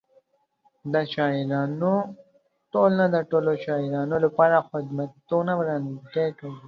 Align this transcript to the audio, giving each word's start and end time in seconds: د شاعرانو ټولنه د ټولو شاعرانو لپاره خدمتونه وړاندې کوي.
د 0.93 0.95
شاعرانو 1.13 1.93
ټولنه 2.73 3.05
د 3.15 3.17
ټولو 3.29 3.51
شاعرانو 3.65 4.15
لپاره 4.25 4.65
خدمتونه 4.71 5.51
وړاندې 5.59 6.25
کوي. 6.39 6.59